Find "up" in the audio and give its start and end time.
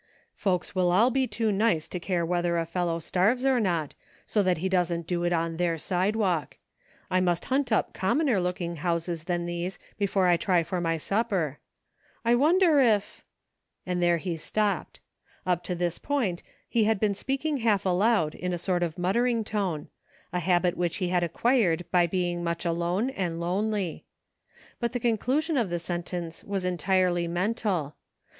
7.71-7.93, 15.45-15.63